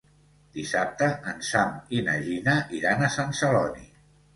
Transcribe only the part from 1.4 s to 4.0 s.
Sam i na Gina iran a Sant Celoni.